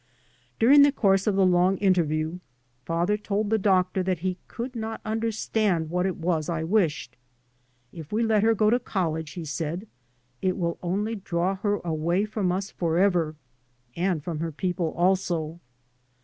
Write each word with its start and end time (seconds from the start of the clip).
During 0.57 0.81
the 0.81 0.91
course 0.91 1.27
of 1.27 1.35
the 1.35 1.45
long 1.45 1.77
interview 1.77 2.39
father 2.85 3.17
told 3.17 3.51
the 3.51 3.59
doctor 3.59 4.01
that 4.01 4.23
be 4.23 4.39
could 4.47 4.75
not 4.75 4.99
under 5.05 5.31
stand 5.31 5.91
what 5.91 6.07
it 6.07 6.15
was 6.17 6.49
I 6.49 6.63
wished." 6.63 7.15
If 7.93 8.11
we 8.11 8.23
let 8.23 8.41
her 8.41 8.55
go 8.55 8.71
to 8.71 8.79
college," 8.79 9.33
he 9.33 9.45
said," 9.45 9.87
it 10.41 10.57
will 10.57 10.79
only 10.81 11.13
draw 11.13 11.53
her 11.57 11.79
away 11.85 12.25
from 12.25 12.51
us 12.51 12.71
forever, 12.71 13.35
and 13.95 14.23
from 14.23 14.39
ber 14.39 14.51
people 14.51 14.91
also." 14.97 15.59